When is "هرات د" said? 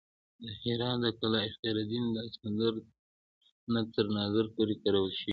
0.61-1.05